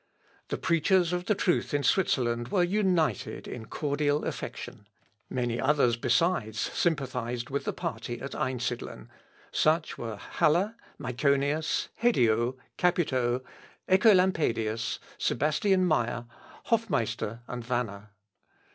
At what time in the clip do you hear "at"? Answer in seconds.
8.19-8.33